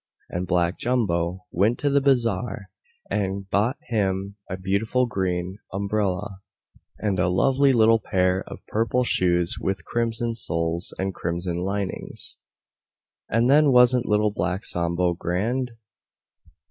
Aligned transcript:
And 0.31 0.47
Black 0.47 0.79
Jumbo 0.79 1.45
went 1.51 1.77
to 1.77 1.89
the 1.91 2.01
Bazaar, 2.01 2.71
and 3.11 3.47
bought 3.51 3.77
him 3.89 4.35
a 4.49 4.57
beautiful 4.57 5.05
Green 5.05 5.59
Umbrella, 5.71 6.39
and 6.97 7.19
a 7.19 7.29
lovely 7.29 7.71
little 7.71 7.99
Pair 7.99 8.41
of 8.47 8.65
Purple 8.67 9.03
Shoes 9.03 9.57
with 9.61 9.85
Crimson 9.85 10.33
Soles 10.33 10.91
and 10.97 11.13
Crimson 11.13 11.53
Linings. 11.57 12.37
And 13.29 13.47
then 13.47 13.71
wasn't 13.71 14.07
Little 14.07 14.31
Black 14.31 14.65
Sambo 14.65 15.13
grand? 15.13 15.73